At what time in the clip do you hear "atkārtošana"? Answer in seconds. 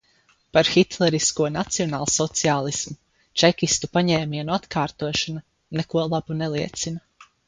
4.55-5.45